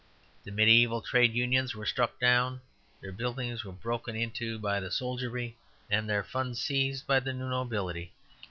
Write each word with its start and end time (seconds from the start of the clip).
The 0.45 0.49
mediæval 0.51 1.05
Trade 1.05 1.35
Unions 1.35 1.75
were 1.75 1.85
struck 1.85 2.19
down, 2.19 2.61
their 3.01 3.11
buildings 3.11 3.61
broken 3.83 4.15
into 4.15 4.57
by 4.57 4.79
the 4.79 4.89
soldiery, 4.89 5.57
and 5.91 6.09
their 6.09 6.23
funds 6.23 6.59
seized 6.59 7.05
by 7.05 7.19
the 7.19 7.33
new 7.33 7.49
nobility. 7.49 8.11